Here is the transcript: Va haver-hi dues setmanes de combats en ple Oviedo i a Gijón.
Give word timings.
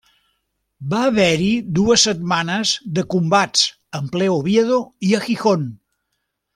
Va 0.93 1.01
haver-hi 1.09 1.49
dues 1.81 2.07
setmanes 2.09 2.73
de 2.97 3.05
combats 3.15 3.69
en 4.01 4.11
ple 4.17 4.33
Oviedo 4.41 4.83
i 5.11 5.17
a 5.21 5.25
Gijón. 5.31 5.73